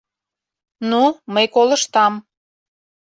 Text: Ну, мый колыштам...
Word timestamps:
Ну, 0.89 1.01
мый 1.33 1.45
колыштам... 1.55 2.13